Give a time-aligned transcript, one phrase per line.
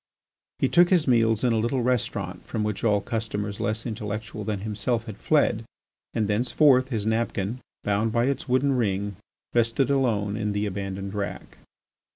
[0.57, 4.61] He took his meals in a little restaurant from which all customers less intellectual than
[4.61, 5.63] himself had fled,
[6.15, 9.15] and thenceforth his napkin bound by its wooden ring
[9.53, 11.59] rested alone in the abandoned rack.